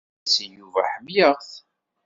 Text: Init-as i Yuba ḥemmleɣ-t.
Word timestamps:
Init-as 0.07 0.35
i 0.45 0.45
Yuba 0.55 0.81
ḥemmleɣ-t. 0.91 1.51